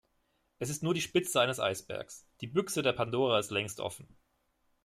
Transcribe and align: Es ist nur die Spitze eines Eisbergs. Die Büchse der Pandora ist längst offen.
Es 0.57 0.71
ist 0.71 0.81
nur 0.81 0.95
die 0.95 1.01
Spitze 1.01 1.39
eines 1.39 1.59
Eisbergs. 1.59 2.25
Die 2.41 2.47
Büchse 2.47 2.81
der 2.81 2.93
Pandora 2.93 3.37
ist 3.37 3.51
längst 3.51 3.79
offen. 3.79 4.07